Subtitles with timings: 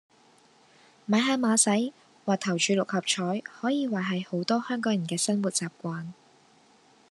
[1.07, 1.93] 買下馬仔
[2.25, 6.07] 或投注六合彩可以話係好多香港人的生活習慣